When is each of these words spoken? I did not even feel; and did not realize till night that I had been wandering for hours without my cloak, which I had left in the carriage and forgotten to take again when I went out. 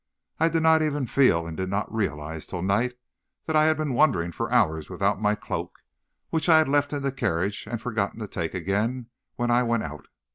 I 0.39 0.49
did 0.49 0.63
not 0.63 0.81
even 0.81 1.05
feel; 1.05 1.45
and 1.45 1.55
did 1.55 1.69
not 1.69 1.93
realize 1.93 2.47
till 2.47 2.63
night 2.63 2.95
that 3.45 3.55
I 3.55 3.65
had 3.65 3.77
been 3.77 3.93
wandering 3.93 4.31
for 4.31 4.51
hours 4.51 4.89
without 4.89 5.21
my 5.21 5.35
cloak, 5.35 5.77
which 6.31 6.49
I 6.49 6.57
had 6.57 6.67
left 6.67 6.91
in 6.91 7.03
the 7.03 7.11
carriage 7.11 7.67
and 7.67 7.79
forgotten 7.79 8.17
to 8.17 8.27
take 8.27 8.55
again 8.55 9.11
when 9.35 9.51
I 9.51 9.61
went 9.61 9.83
out. 9.83 10.07